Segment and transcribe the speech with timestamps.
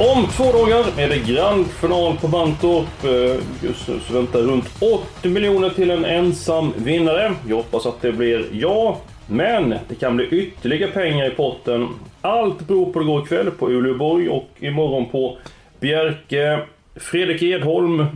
[0.00, 3.04] Om två dagar är det grand final på Mantorp.
[3.04, 4.82] Eh, just nu så väntar runt
[5.20, 7.34] 80 miljoner till en ensam vinnare.
[7.48, 8.96] Jag hoppas att det blir jag.
[9.26, 11.88] Men det kan bli ytterligare pengar i potten.
[12.20, 15.38] Allt beror på det går ikväll på Uleåborg och imorgon på
[15.80, 16.60] Bjerke.
[16.96, 18.06] Fredrik Edholm,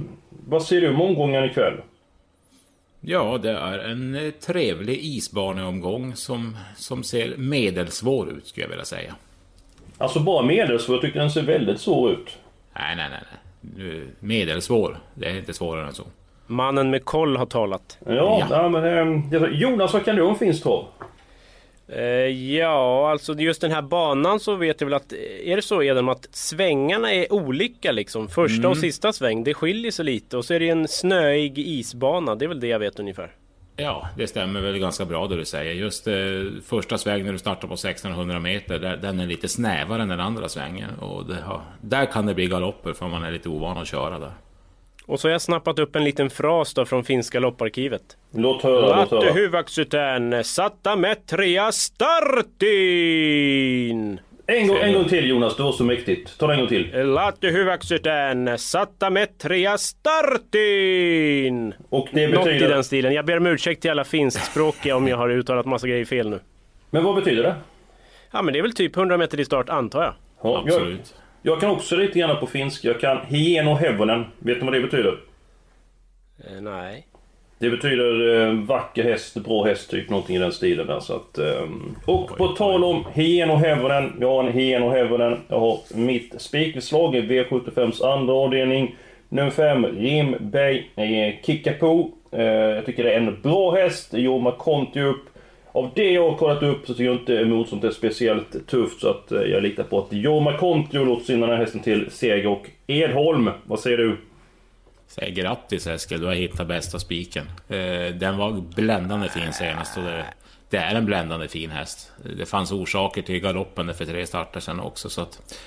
[0.49, 1.75] vad ser du om omgången ikväll?
[3.01, 8.85] Ja, det är en eh, trevlig isbaneomgång som, som ser medelsvår ut, skulle jag vilja
[8.85, 9.15] säga.
[9.99, 12.39] Alltså bara medelsvår, jag tycker den ser väldigt svår ut.
[12.75, 13.19] Nej, nej, nej.
[13.21, 13.41] nej.
[13.77, 14.99] Nu, Medelsvår.
[15.15, 16.03] Det är inte svårare än så.
[16.47, 17.99] Mannen med koll har talat.
[18.07, 18.47] Ja, Ja.
[18.51, 18.69] ja.
[18.69, 18.85] men,
[19.35, 20.85] eh, Jonas, vad kan du om finsk trav?
[21.89, 22.03] Eh,
[22.57, 25.19] ja, alltså just den här banan så vet jag väl att eh,
[25.53, 28.29] Är det så Edem att svängarna är olika liksom?
[28.29, 28.71] Första Mm.
[28.71, 32.35] och sista sväng, det skiljer sig lite och så är det en snöig isbana.
[32.35, 33.31] Det är väl det jag vet ungefär.
[33.77, 35.73] Ja, det stämmer väl ganska bra det du säger.
[35.73, 36.15] Just eh,
[36.67, 40.21] första sväng när du startar på 1600 meter, där, den är lite snävare än den
[40.21, 40.91] andra svängen.
[40.99, 44.19] Och det har, där kan det bli galopper för man är lite ovan att köra
[44.19, 44.33] där.
[45.07, 48.03] Och så har jag snappat upp en liten fras då från finska lopparkivet.
[48.31, 49.33] Låt höra, låt höra.
[49.33, 53.01] hyväksytään satta metria startin!
[54.47, 56.39] En gång, en gång till Jonas, det var så mäktigt.
[56.39, 56.91] Ta det en gång till.
[57.07, 61.75] Latte hyväksytään satta metria startin!
[61.91, 62.69] Och det Något i betyder...
[62.69, 63.15] den stilen.
[63.15, 66.41] Jag ber om ursäkt till alla finskspråkiga om jag har uttalat massa grejer fel nu.
[66.91, 67.55] Men vad betyder det?
[68.31, 70.15] Ja men det är väl typ 100 meter i start antar jag.
[70.43, 71.15] Ja, jag, Absolut.
[71.43, 72.89] jag kan också lite grann på finska.
[72.89, 74.25] Jag kan hieno hevonen.
[74.39, 75.19] Vet du vad det betyder?
[76.47, 77.07] Eh, nej.
[77.59, 81.01] Det betyder eh, vacker häst, bra häst, typ någonting i den stilen där.
[81.01, 84.13] Så att, ehm, och på tal om hieno hevonen.
[84.21, 85.39] Jag har en hieno hevonen.
[85.49, 88.97] Jag har mitt spikslag i V75s andra avdelning.
[89.29, 92.11] Nummer 5, Jim Bay eh, Kickapoo.
[92.33, 94.15] Eh, jag tycker det är en bra häst.
[94.15, 95.25] Jorma Conti upp.
[95.73, 99.01] Av det jag har kollat upp så tycker jag inte motståndet är speciellt tufft.
[99.01, 102.11] Så att eh, jag litar på att Jorma Conti låter in den här hästen till
[102.11, 102.47] seger.
[102.47, 104.17] Och Edholm, vad säger du?
[105.15, 107.47] Säg grattis Eskil, du har hittat bästa spiken.
[107.69, 110.25] Eh, den var bländande fin senast och det,
[110.71, 112.13] det är en bländande fin häst.
[112.37, 115.11] Det fanns orsaker till galoppen för tre starter sedan också.
[115.11, 115.61] Så att,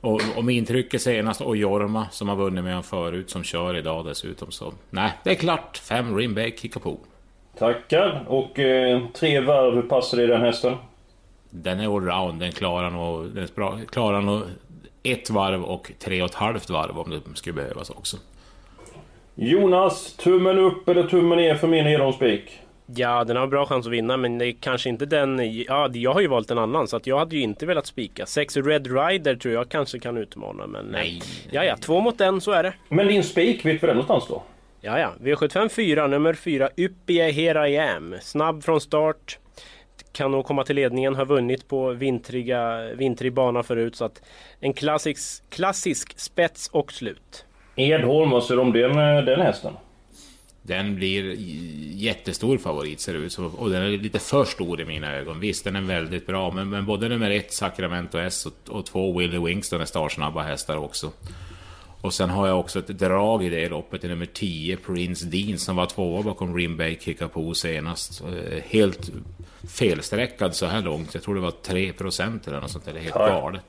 [0.00, 3.76] och, och med intrycket senast och Jorma som har vunnit med honom förut som kör
[3.76, 4.50] idag dessutom.
[4.50, 5.76] Så nej, det är klart.
[5.78, 6.98] Fem Rimbeck Kickapoo.
[7.58, 8.24] Tackar.
[8.28, 10.76] Och eh, tre varv, hur passar det i den hästen?
[11.50, 13.48] Den är allround, den klarar nog, den
[13.86, 14.42] klarar nog
[15.02, 18.16] ett varv och tre och ett halvt varv om det skulle behövas också.
[19.34, 22.60] Jonas, tummen upp eller tummen ner för min Edholmsspik?
[22.86, 25.40] Ja, den har bra chans att vinna men det är kanske inte den...
[25.52, 28.26] Ja, jag har ju valt en annan så att jag hade ju inte velat spika.
[28.26, 30.86] Sex Red Rider tror jag kanske kan utmana men...
[30.86, 31.22] Nej.
[31.50, 32.74] Ja, ja, två mot en, så är det.
[32.88, 34.42] Men din spik, vet vi den någonstans då?
[34.80, 35.12] Ja, ja.
[35.20, 38.14] V75 4, nummer 4, Uppie Here I Am.
[38.20, 39.38] Snabb från start.
[40.12, 43.96] Kan nog komma till ledningen, har vunnit på vintriga, vintrig bana förut.
[43.96, 44.22] Så att
[44.60, 47.44] en klassisk, klassisk spets och slut.
[47.76, 49.72] Edholm, vad säger du om den, eh, den hästen?
[50.62, 51.34] Den blir
[51.94, 53.46] jättestor favorit ser det ut som.
[53.46, 55.40] Och den är lite för stor i mina ögon.
[55.40, 56.50] Visst, den är väldigt bra.
[56.50, 60.76] Men, men både nummer ett, Sacramento S, och, och två, Willie Wingston är startsnabba hästar
[60.76, 61.10] också.
[62.00, 65.58] Och sen har jag också ett drag i det loppet i nummer 10, Prince Dean,
[65.58, 68.20] som var tvåa bakom Rimbay Kickapoo senast.
[68.22, 69.10] Eh, Helt
[69.68, 71.14] felsträckad så här långt.
[71.14, 72.92] Jag tror det var 3% eller något sånt där.
[72.92, 73.60] Det är helt galet.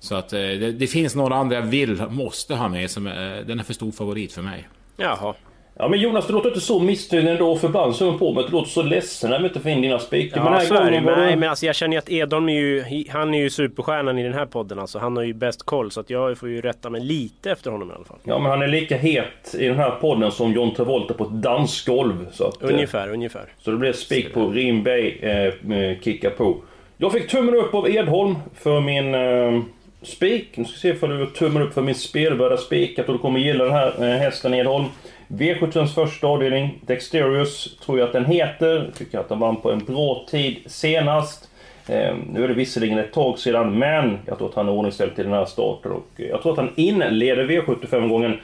[0.00, 2.90] Så att eh, det, det finns några andra jag vill, måste ha med.
[2.90, 4.68] Som, är- den är för stor favorit för mig.
[4.96, 5.34] Jaha.
[5.80, 8.32] Ja men Jonas, du låter inte så missnöjd ändå för ibland så är man på
[8.32, 10.36] mig du låter så ledsen när vi inte får in dina spikar.
[10.36, 11.00] Men den Ja, här så är det.
[11.00, 14.22] Nej, men alltså jag känner ju att Edholm är ju, han är ju superstjärnan i
[14.22, 14.98] den här podden alltså.
[14.98, 17.90] Han har ju bäst koll så att jag får ju rätta mig lite efter honom
[17.90, 18.18] i alla fall.
[18.24, 21.30] Ja men han är lika het i den här podden som John Travolta på ett
[21.32, 22.26] dansgolv.
[22.32, 23.44] Så, att, eh, Ungefär, ungefär.
[23.58, 26.56] så det blev spik på Rimbay eh, Kicka på.
[26.96, 29.62] Jag fick tummen upp av Edholm för min eh,
[30.02, 30.56] spik.
[30.56, 32.98] Nu ska vi se ifall du tummar upp för min spelbörda spik.
[32.98, 34.84] Jag tror du kommer gilla den här eh, hästen Edholm.
[35.28, 38.90] V71s första avdelning, Dexterius, tror jag att den heter.
[38.98, 41.48] Tycker att den vann på en bra tid senast.
[41.86, 45.14] Eh, nu är det visserligen ett tag sedan, men jag tror att han är ordningställd
[45.14, 45.92] till den här starten.
[45.92, 48.40] Och eh, jag tror att han inleder V75-gången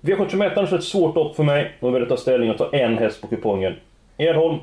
[0.00, 1.72] V71 är alltså ett svårt lopp för mig.
[1.80, 3.74] Då vill jag ta ställning och ta en häst på kupongen.
[4.16, 4.58] Edholm.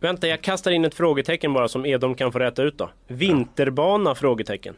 [0.00, 2.90] Vänta, jag kastar in ett frågetecken bara som Edholm kan få räta ut då.
[3.06, 4.14] Vinterbana?
[4.14, 4.74] Frågetecken.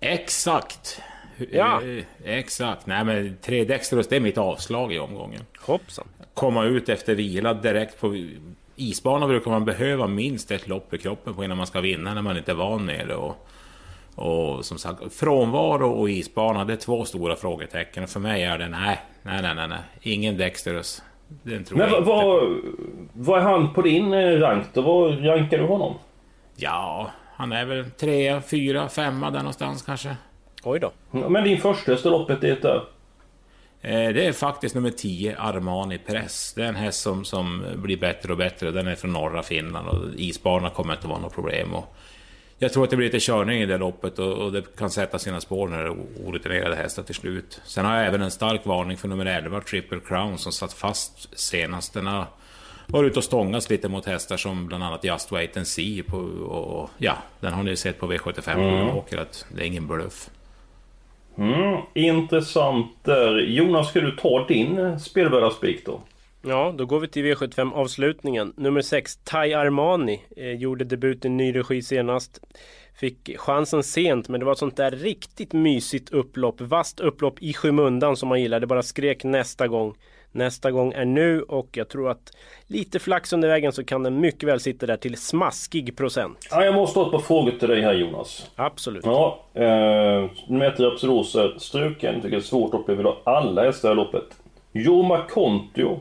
[0.00, 1.02] Exakt!
[1.50, 1.80] Ja.
[2.24, 2.86] Exakt.
[2.86, 5.42] Nej men tre Dexterus, det är mitt avslag i omgången.
[5.60, 6.08] Hoppsan.
[6.34, 8.16] Komma ut efter vila direkt på
[8.76, 12.22] isbana brukar man behöva minst ett lopp i kroppen på innan man ska vinna när
[12.22, 13.16] man inte är van med det.
[13.16, 13.48] Och,
[14.14, 18.08] och som sagt, frånvaro och isbana, det är två stora frågetecken.
[18.08, 19.78] För mig är det nej, nej, nej, nej, nej.
[20.02, 21.02] ingen Dexterus.
[21.42, 22.68] Den tror Men jag vad, inte
[23.12, 24.82] vad, vad är han på din eh, rank då?
[24.82, 25.94] Vad rankar du honom?
[26.56, 30.16] Ja, han är väl trea, fyra, femma där någonstans kanske.
[30.62, 30.92] Oj då.
[31.28, 32.84] Men din första i loppet är där.
[33.80, 36.52] Eh, Det är faktiskt nummer 10, Armani Press.
[36.56, 38.70] Det är en häst som, som blir bättre och bättre.
[38.70, 41.74] Den är från norra Finland och isbana kommer inte vara något problem.
[41.74, 41.96] Och
[42.58, 45.18] jag tror att det blir lite körning i det loppet och, och det kan sätta
[45.18, 45.96] sina spår när det är
[46.26, 47.60] orutinerade hästar till slut.
[47.64, 51.38] Sen har jag även en stark varning för nummer 11, Triple Crown, som satt fast
[51.38, 51.94] senast.
[51.94, 52.26] Den har
[52.86, 56.02] varit ute och stångats lite mot hästar som bland annat Just Wait and See.
[56.02, 59.62] På, och, och, ja, den har ni sett på V75 hur den åker, att det
[59.62, 60.30] är ingen bluff.
[61.38, 63.38] Mm, intressant där.
[63.38, 66.00] Jonas, ska du ta din spelvärda spik då?
[66.42, 68.52] Ja, då går vi till V75 avslutningen.
[68.56, 70.22] Nummer 6, Tai Armani.
[70.36, 72.40] Eh, gjorde debut i ny regi senast.
[73.00, 76.60] Fick chansen sent, men det var ett sånt där riktigt mysigt upplopp.
[76.60, 78.60] Vast upplopp i skymundan som man gillar.
[78.60, 79.94] Det bara skrek nästa gång.
[80.36, 82.36] Nästa gång är nu och jag tror att
[82.66, 86.48] lite flax under vägen så kan den mycket väl sitta där till smaskig procent.
[86.50, 88.50] Ja, jag måste ha ett par frågor till dig här Jonas.
[88.56, 89.04] Absolut.
[89.04, 90.28] Ja, eh,
[90.78, 92.14] Rapsodos är struken.
[92.14, 94.24] Tycker det är svårt att vill ha alla hästar i loppet.
[94.72, 96.00] Jorma Kontio.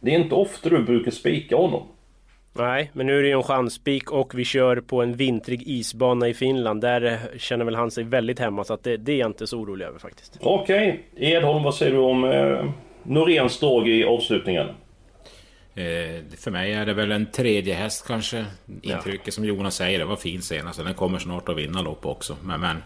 [0.00, 1.82] Det är inte ofta du brukar spika honom.
[2.52, 6.28] Nej, men nu är det ju en chanspik och vi kör på en vintrig isbana
[6.28, 6.80] i Finland.
[6.80, 9.58] Där känner väl han sig väldigt hemma så att det, det är jag inte så
[9.58, 10.38] orolig över faktiskt.
[10.40, 12.64] Okej, Edholm vad säger du om eh,
[13.02, 14.66] Noréns drag i avslutningen?
[15.74, 18.44] Eh, för mig är det väl en tredje häst kanske.
[18.82, 20.84] Intrycket som Jonas säger, det var fin senast.
[20.84, 22.36] Den kommer snart att vinna lopp också.
[22.42, 22.82] Men, men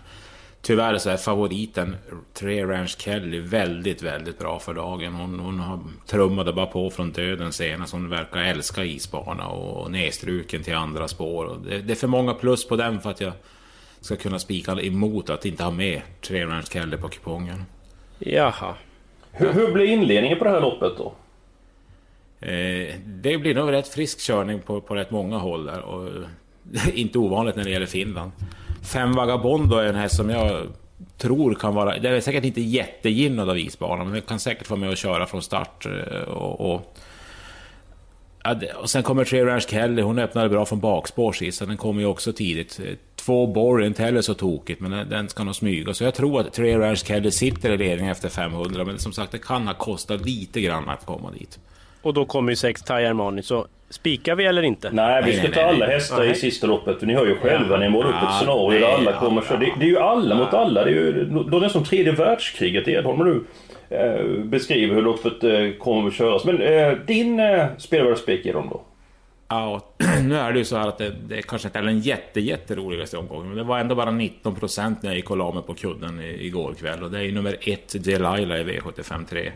[0.63, 1.97] tyvärr så är favoriten
[2.35, 5.15] Tre Ranch Kelly väldigt, väldigt bra för dagen.
[5.15, 7.93] Hon, hon har trummade bara på från döden senast.
[7.93, 11.59] Hon verkar älska isbana och nedstruken till andra spår.
[11.69, 13.33] Det, det är för många plus på den för att jag
[14.01, 17.65] ska kunna spika emot att inte ha med Tre Ranch Kelly på kupongen.
[18.19, 18.75] Jaha.
[19.37, 21.13] Hur, hur blir inledningen på det här loppet då?
[22.47, 25.81] Eh, det blir nog rätt frisk körning på, på rätt många håll där.
[25.81, 28.33] Och, eh, inte ovanligt när det gäller Finland.
[28.83, 30.67] Fem Vagabondo är en häst som jag
[31.19, 31.99] tror kan vara...
[31.99, 35.27] Den är säkert inte jättegynnad av isbanan, men den kan säkert vara med och köra
[35.27, 35.87] från start.
[35.87, 36.97] Eh, och, och,
[38.83, 42.01] och sen kommer Tre Ranch Kelly, hon öppnade bra från bakspår sist, så den kommer
[42.01, 42.81] ju också tidigt.
[42.85, 45.95] Eh, två Borg är inte heller så tokigt, men den- ska nog smyga.
[45.95, 49.33] Så jag tror att Tre Ranch Kelly sitter i ledningen efter 500, men som sagt,
[49.33, 51.59] det kan ha kostat lite grann att komma dit.
[52.07, 53.43] Och då kommer ju sex Tai Armani.
[53.43, 54.91] Så spikar vi eller inte?
[54.93, 55.95] Nej, vi ska nej, ta nej, alla nej.
[55.95, 56.99] hästar i sista loppet.
[56.99, 59.43] För ni hör ju själva, ni målar upp Ja, ett scenario där alla ja, kommer
[59.43, 59.59] köra.
[59.59, 60.85] Det, det är ju alla mot alla.
[60.85, 63.45] Det är ju då är det som tredje världskriget Edholm, du
[63.97, 66.45] eh, beskriver hur loppet eh, kommer att köras.
[66.45, 68.81] Men eh, din eh, spelvärda spik Edholm då?
[69.49, 69.81] Ja,
[70.23, 73.17] nu är det ju så här att det, det kanske inte är den jätte, jätteroligaste
[73.17, 73.49] omgången.
[73.49, 76.47] Men det var ändå bara 19% när jag gick och la mig på kudden i-
[76.47, 77.03] igår kväll.
[77.03, 79.53] Och det är ju nummer ett, Delilah i V75 3.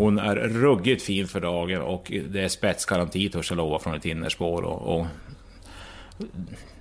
[0.00, 4.04] Hon är ruggigt fin för dagen och det är spetsgaranti törs jag lova från ett
[4.06, 4.62] innerspår.
[4.62, 5.06] Och, och,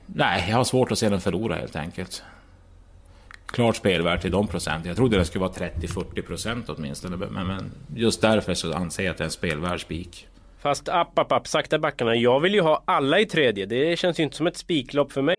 [0.06, 2.24] nej, jag har svårt att se den förlora helt enkelt.
[3.46, 4.88] Klart spelvärd till de procenten.
[4.88, 7.18] Jag trodde det skulle vara 30-40% åtminstone.
[7.18, 10.28] Men, men just därför så anser jag att det är en spelvärd spik.
[10.60, 12.16] Fast app, app, app, sakta backarna.
[12.16, 13.66] Jag vill ju ha alla i tredje.
[13.66, 15.36] Det känns ju inte som ett spiklopp för mig.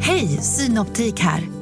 [0.00, 1.61] Hej, Synoptik här.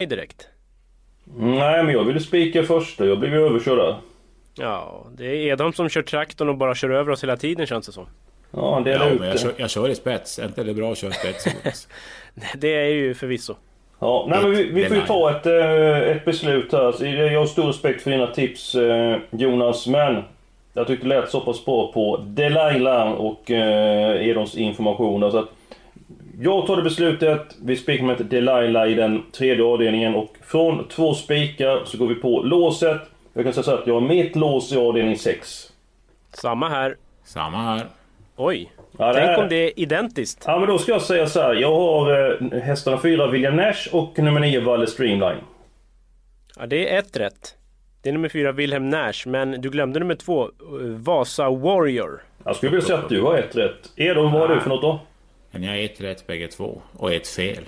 [0.00, 0.48] Nej, direkt.
[1.24, 3.06] Nej, men jag ville spika första.
[3.06, 3.94] Jag blev ju överkörd.
[4.54, 7.86] Ja, det är Edholm som kör traktorn och bara kör över oss hela tiden känns
[7.86, 8.06] det som.
[8.50, 10.38] Ja, han delade Ja, men jag, kör, jag kör i spets.
[10.38, 11.88] Är inte det bra att köra i spets?
[12.56, 13.54] Det är ju förvisso.
[13.98, 17.04] Ja, nej, men vi, vi får ju ta ett, eh, ett beslut här.
[17.04, 20.22] Jag har stor respekt för dina tips eh, Jonas, men
[20.72, 25.30] jag tyckte det lät så pass bra på Delilah och eh, Edons information.
[25.30, 25.48] Så att
[26.40, 27.56] jag tar det beslutet.
[27.62, 32.14] Vi spikar med Delilah i den tredje avdelningen och från två spikar så går vi
[32.14, 33.00] på låset.
[33.34, 35.72] Jag kan säga så att jag har mitt lås i avdelning 6.
[36.32, 36.96] Samma här.
[37.24, 37.86] Samma här.
[38.36, 38.72] Oj.
[38.98, 40.44] Ja, det Tänk är- om det är identiskt.
[40.46, 41.54] Ja men då ska jag säga så här.
[41.54, 45.38] Jag har eh, hästarna 4 William Nash och nummer 9 Valle Streamline.
[46.58, 47.54] Ja, det är ett rätt.
[48.02, 50.48] Det är nummer fyra Wilhelm Nash, men du glömde nummer två, eh,
[50.82, 52.22] Vasa Warrior.
[52.44, 53.90] Jag skulle vilja säga att du har ett rätt.
[53.96, 55.00] Edon, vad har du för något då?
[55.52, 56.82] Men jag har ett rätt bägge två.
[56.96, 57.64] Och ett fel.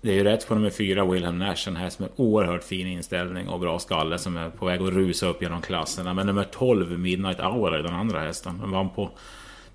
[0.00, 3.48] Det är ju rätt på nummer fyra, Wilhelm Nash, en häst med oerhört fin inställning
[3.48, 6.14] och bra skalle som är på väg att rusa upp genom klasserna.
[6.14, 8.58] Men nummer 12, Midnight Hour, är den andra hästen.
[8.60, 9.10] Den vann på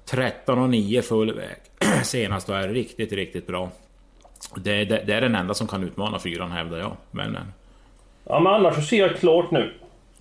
[0.05, 1.57] 13 och 9 full väg
[2.03, 3.69] senast och är riktigt, riktigt bra.
[4.55, 6.97] Det, det, det är den enda som kan utmana fyran hävdar jag.
[7.11, 7.53] Men, men
[8.23, 9.73] Ja men annars så ser jag klart nu.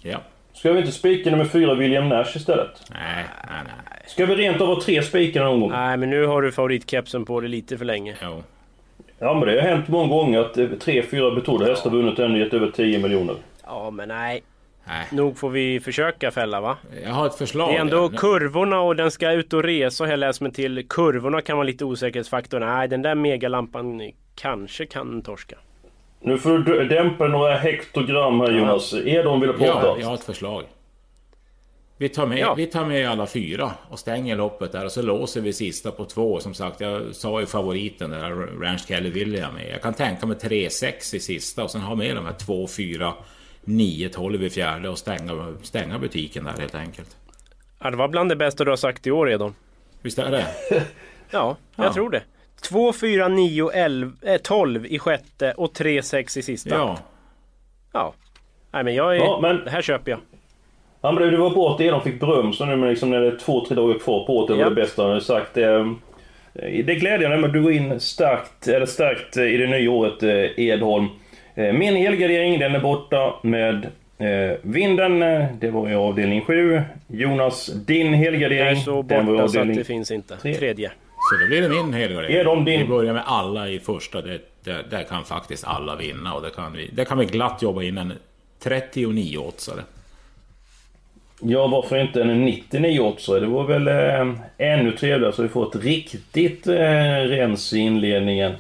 [0.03, 0.19] ja.
[0.59, 2.83] Ska vi inte spika nummer 4 William Nash istället?
[2.91, 4.03] Nej, nej, nej.
[4.07, 5.71] Ska vi rent av ha tre spikar någon gång?
[5.71, 8.17] Nej, men nu har du favoritkepsen på dig lite för länge.
[8.23, 8.43] Jo.
[9.19, 12.25] Ja men det har hänt många gånger att eh, tre, fyra betrodda hästar vunnit och
[12.25, 13.35] ändå gett över 10 miljoner.
[13.67, 14.43] Ja, men nej.
[14.87, 15.07] Nej.
[15.13, 16.77] Nog får vi försöka fälla va?
[17.05, 17.71] Jag har ett förslag.
[17.73, 18.19] Det är ändå Ja.
[18.19, 20.89] kurvorna och den ska ut och resa har jag läst mig till.
[20.89, 22.61] Kurvorna kan vara lite osäkerhetsfaktor.
[22.61, 25.57] Nej, den där megalampan kanske kan torska.
[26.21, 28.95] Nu får du dämpa några hektogram här Jonas.
[28.95, 29.87] Edon vill prata.
[29.87, 30.65] Ja, jag har ett förslag.
[32.01, 32.55] Vi tar, med, Ja.
[32.55, 36.05] vi tar med alla fyra och stänger loppet där och så låser vi sista på
[36.05, 36.41] två.
[36.41, 39.71] Som sagt, jag sa ju favoriten där, Ranch Kelly vill jag med.
[39.73, 43.13] Jag kan tänka mig 3-6 i sista och sen ha med de här 2, 4,
[43.65, 47.17] 9, 12 i fjärde och stänga, stänga butiken där helt enkelt.
[47.81, 49.55] Ja, det var bland det bästa du har sagt i år Edon.
[50.03, 50.47] Visst är det?
[51.31, 51.93] Ja, jag Ja.
[51.93, 52.23] tror det.
[52.63, 56.75] 2, 4, 9, 11, eh, 12 i sjätte och 3, 6 i sista.
[56.75, 56.99] Ja.
[57.93, 58.15] Ja.
[58.73, 59.21] Nej men jag är...
[59.21, 60.21] Ja, men- Det här köper jag.
[61.01, 63.21] Ja men det, det var bra att Edon fick beröm så nu men liksom när
[63.21, 64.49] det är två, tre dagar kvar på året.
[64.49, 64.69] Det var Japp.
[64.69, 65.57] det bästa hade sagt.
[65.57, 65.87] Eh,
[66.53, 70.23] Det är glädjande men du går in starkt, eller starkt eh, i det nya året
[70.23, 71.07] eh, Edholm.
[71.55, 73.85] Eh, Min elgardering den är borta med
[74.19, 75.23] eh, vinden.
[75.23, 76.83] eh, Det var i avdelning 7.
[77.07, 78.77] Jonas, din Jag är helgardering.
[78.81, 80.37] så den var i borta så att avdelning det finns inte.
[80.37, 80.55] tre.
[80.55, 80.91] Tredje.
[81.31, 82.37] Så då blir det min helgardering.
[82.37, 82.81] Är de din?
[82.81, 84.23] Vi börjar med alla i första.
[84.23, 87.63] Det, det, där kan faktiskt alla vinna och det kan vi, det kan vi glatt
[87.63, 88.13] jobba in en
[88.63, 89.83] 39 oddsare.
[91.41, 93.41] Ja, varför inte en 99 också?
[93.41, 96.75] Det var väl eh, ännu trevligare så vi får ett riktigt eh,
[97.25, 98.53] rens i inledningen.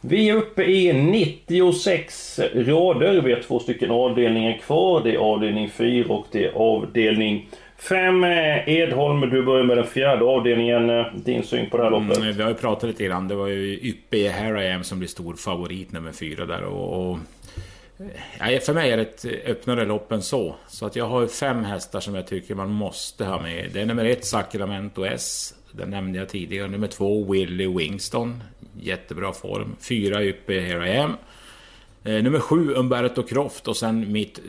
[0.00, 3.20] Vi är uppe i 96 rader.
[3.20, 5.00] Vi har två stycken avdelningar kvar.
[5.04, 7.48] Det är avdelning 4 och det är avdelning
[7.88, 8.24] 5.
[8.24, 10.90] Eh, Edholm, du börjar med den fjärde avdelningen.
[10.90, 12.18] Eh, Din syn på det här loppet?
[12.18, 13.28] Mm, vi har ju pratat lite grann.
[13.28, 16.62] Det var ju Yppe Here I Am som blir stor favorit nummer fyra där.
[16.62, 17.18] Och, och,
[18.38, 20.54] ja, för mig är det ett öppnare lopp än så.
[20.68, 23.70] Så att jag har fem hästar som jag tycker man måste ha med.
[23.72, 25.54] Det är nummer ett Sacramento S.
[25.72, 26.68] Den nämnde jag tidigare.
[26.68, 28.42] Nummer två Willie Wingston.
[28.80, 29.76] Jättebra form.
[29.88, 31.16] Fyra Yppe Here I Am.
[32.04, 34.44] Eh, nummer sju Umberto Croft och sen mitt eh,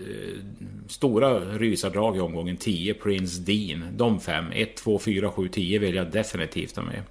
[0.88, 3.86] stora rysardrag i omgången 10 Prince Dean.
[3.98, 7.02] De fem, 1, 2, 4, 7, 10 vill jag definitivt ha med.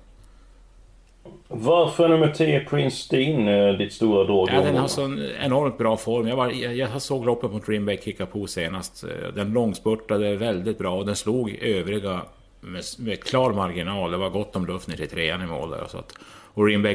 [1.48, 4.48] Varför nummer 10 Prince Dean eh, ditt stora drag?
[4.52, 6.28] Ja, den har sån enormt bra form.
[6.28, 9.04] Jag, var, jag, jag såg loppet mot Bay Kickapoo senast.
[9.34, 12.20] Den långspurtade väldigt bra och den slog övriga
[12.60, 14.10] med, med klar marginal.
[14.10, 15.86] Det var gott om luft ner till trean i mål där.
[15.88, 16.18] Så att,
[16.54, 16.94] och Dream Bay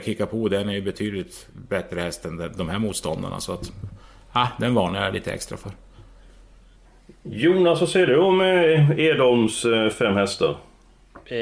[0.50, 3.40] den är ju betydligt bättre häst än de- här motståndarna.
[3.40, 3.72] Så att,
[4.32, 5.72] ah, den varnar jag lite extra för.
[7.24, 10.58] Jonas, vad säger du om eh, Edholms eh, fem hästar?
[11.30, 11.38] Eh,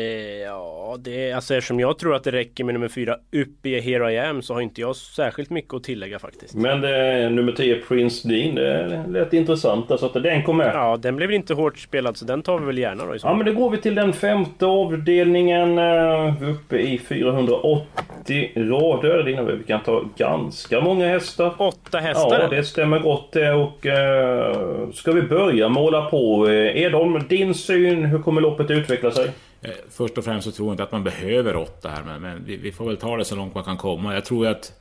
[0.46, 3.80] ja, det är, alltså eftersom jag tror att det räcker med nummer fyra upp i
[3.80, 6.56] Here I Am så har inte jag särskilt mycket att tillägga faktiskt.
[6.56, 9.92] Men det, nummer 10 Prince Dean, det lät intressant.
[9.92, 10.72] Alltså att den kom med.
[10.74, 13.28] Ja, den blev inte hårt spelad så den tar vi väl gärna då i så
[13.28, 15.78] Ja men då går vi till den femte avdelningen.
[15.78, 19.24] eh, Vi är uppe i 480 rader.
[19.24, 21.54] Det innebär att vi kan ta ganska många hästar.
[21.58, 22.40] Åtta hästar?
[22.42, 23.52] Ja, det stämmer gott det.
[23.54, 26.48] Och eh, ska vi börja måla på?
[26.50, 29.30] Eh, Edholm, din syn, hur kommer loppet utveckla sig?
[29.62, 32.46] Eh, först och främst så tror jag inte att man behöver åtta här, men, men
[32.46, 34.14] vi, vi får väl ta det så långt man kan komma.
[34.14, 34.74] Jag tror ju att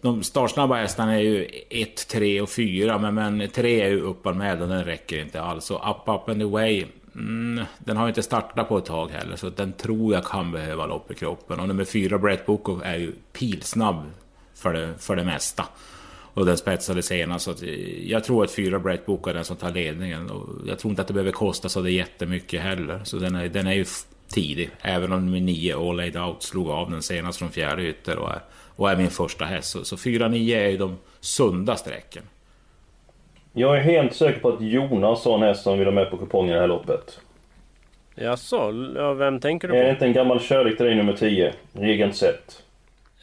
[0.00, 4.62] de startsnabba hästarna är ju 1, 3 och 4, men, men 3 är ju uppanmäld
[4.62, 5.70] och den räcker inte alls.
[5.70, 9.36] Och Up Up and Away, mm, den har ju inte startat på ett tag heller,
[9.36, 11.60] så den tror jag kan behöva lopp i kroppen.
[11.60, 14.10] Och nummer 4, Brett Boko, är ju pilsnabb
[14.54, 15.64] för det, för det mesta.
[16.34, 17.44] Och den spetsade senast.
[17.44, 17.62] Så att
[18.04, 20.30] jag tror att fyra Brett Book är den som tar ledningen.
[20.30, 23.00] Och jag tror inte att det behöver kosta så det jättemycket heller.
[23.04, 23.84] Så den är, den är ju
[24.28, 24.70] tidig.
[24.82, 28.30] Även om nummer nio All Laid Out slog av den senast från fjärde ytter och
[28.30, 28.40] är,
[28.76, 29.70] och är min första häst.
[29.70, 32.22] Så, så 4-9 är ju de sunda strecken.
[33.52, 36.16] Jag är helt säker på att Jonas har en häst som vill ha med på
[36.16, 37.20] kupongen i det här loppet.
[38.14, 39.92] Jaså, ja, vem tänker du Är det på?
[39.92, 41.52] inte en gammal kärlek till dig nummer 10?
[41.72, 42.62] Regent sett.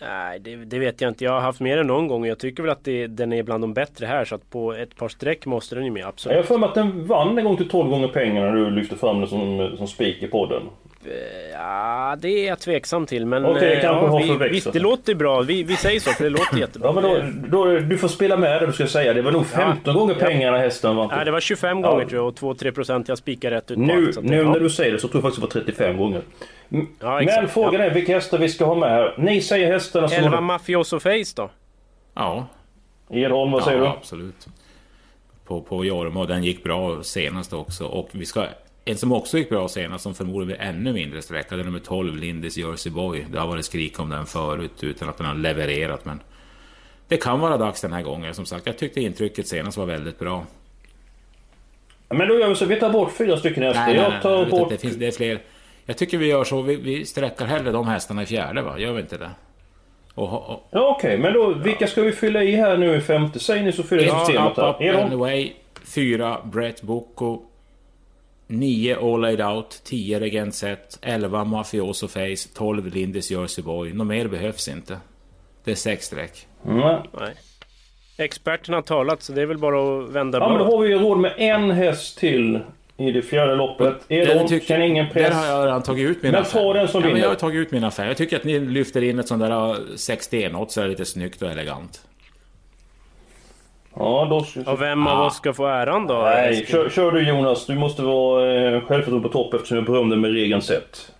[0.01, 1.23] Nej, det, det, vet jag inte.
[1.23, 3.43] Jag har haft med den någon gång och jag tycker väl att det, den är
[3.43, 4.25] bland de bättre här.
[4.25, 6.35] Så att på ett par streck måste den ju med, absolut.
[6.35, 8.69] Jag har för mig att den vann en gång till 12 gånger pengarna när du
[8.69, 10.61] lyfte fram den som, som spik i podden.
[11.53, 13.25] Ja, det är jag tveksam till.
[13.25, 15.41] Men det kanske ja, vi, visst, det låter bra.
[15.41, 16.89] Vi, vi säger så, för det låter jättebra.
[16.89, 17.03] Ja, men
[17.49, 19.13] då, då, du får spela med det du ska säga.
[19.13, 20.25] Det var nog 15 gånger Ja.
[20.25, 21.07] pengarna hästen vann.
[21.11, 21.89] Nej, det var 25 Ja.
[21.89, 24.91] gånger tror jag och 2-3 procent jag spikar rätt ut Nu, nu när du säger
[24.91, 26.21] det så tror jag faktiskt det var 35 gånger.
[26.69, 29.15] Men frågan är vilka hästar vi ska ha med här.
[29.17, 30.23] Ni säger hästarna som...
[30.23, 31.49] 11 Mafioso Face då?
[32.13, 32.47] Ja.
[33.09, 33.89] Edholm, vad säger ja, du?
[33.89, 34.47] absolut.
[35.45, 37.85] På, på Jorma och den gick bra senast också.
[37.85, 38.45] Och vi ska...
[38.85, 41.79] En som också gick bra senast, som förmodligen blir ännu mindre sträcka, det är nummer
[41.79, 43.25] 12, Lindis Jersey Boy.
[43.31, 46.19] Det har varit skrik om den förut utan att den har levererat, men...
[47.07, 48.33] Det kan vara dags den här gången.
[48.33, 50.45] Som sagt, jag tyckte intrycket senast var väldigt bra.
[52.09, 52.65] Men då gör vi så.
[52.65, 53.85] Vi tar bort fyra stycken hästar.
[53.85, 54.69] Nej, nej, Jag nej, tar nej, bort...
[54.69, 55.39] det, finns, det är fler.
[55.85, 56.61] Jag tycker vi gör så.
[56.61, 58.79] Vi, vi sträckar hellre de hästarna i fjärde, va?
[58.79, 59.29] Gör vi inte det?
[60.13, 63.39] Och, och, Ja, Okej, men då vilka ska vi fylla i här nu i femte?
[63.39, 64.69] Säg ni så fyller i systemet Up, här.
[64.69, 65.05] up, Edholm?
[65.07, 65.53] Anyway,
[65.85, 67.41] 4 Brett Boko,
[68.49, 73.93] 9 All Laid Out, 10 Regent Set, 11 Mafioso Face, 12 Lindis Jersey Boy.
[73.93, 74.97] Något mer behövs inte.
[75.63, 76.47] Det är sex streck.
[76.65, 76.99] Nej.
[77.19, 77.33] Nej.
[78.17, 80.89] Experterna har talat så det är väl bara att vända Ja, men då har vi
[80.89, 82.59] ju råd med en häst till
[82.97, 84.07] i det fjärde loppet.
[84.07, 85.29] Tycker- känner ingen press.
[85.29, 87.25] Där har jag redan tagit ut mina Men ta den som ja, men vinner.
[87.25, 88.07] Jag har tagit ut mina fem.
[88.07, 91.05] Jag tycker att ni lyfter in ett sånt där 60 något så är det lite
[91.05, 92.01] snyggt och elegant.
[93.99, 94.71] Ja, då...
[94.71, 96.13] Och vem av oss ska få äran då?
[96.13, 97.65] Nej, kör, kör du Jonas.
[97.65, 101.11] Du måste vara eh, självförtroende på topp eftersom jag berömde med regeln sett.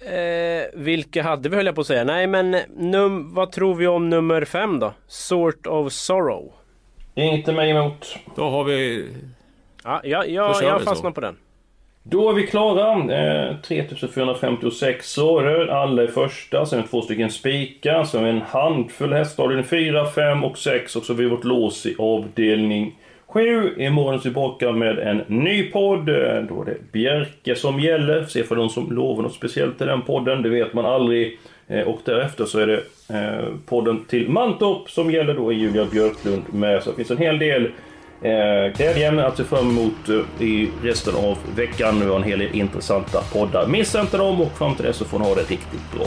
[0.00, 2.04] Eh, vilka hade vi höll jag på att säga.
[2.04, 4.92] Nej men num vad tror vi om nummer fem då?
[5.06, 6.52] Sort of Sorrow.
[7.14, 8.16] Inte mig emot.
[8.36, 9.08] Då har vi...
[9.84, 10.78] Ja, jag vi så.
[10.78, 11.36] fastnar på den.
[12.06, 13.14] Då är vi klara.
[13.14, 15.68] Eh, 3456 år.
[15.70, 16.66] Alla är första.
[16.66, 18.04] Sen två stycken spikar.
[18.04, 19.42] Sen en handfull hästar.
[19.44, 20.96] Avdelning 4, 5 och 6.
[20.96, 22.94] Och så har vi vårt lås i avdelning
[23.26, 23.74] 7.
[23.78, 26.06] Imorgon är vi tillbaka med en ny podd.
[26.48, 28.24] Då är det Bjerke som gäller.
[28.24, 30.42] Se för de som lovar något speciellt till den podden.
[30.42, 31.38] Det vet man aldrig.
[31.68, 32.80] Eh, Och därefter så är det
[33.14, 35.34] eh, podden till Mantorp som gäller.
[35.34, 36.82] Då är Julia Björklund med.
[36.82, 37.70] Så det finns en hel del
[38.24, 41.98] Eh, Glädjen att se fram emot eh, i resten av veckan.
[41.98, 43.66] Nu har en hel del intressanta poddar.
[43.66, 46.06] Missa inte dem och fram till dess så får ni ha det riktigt bra.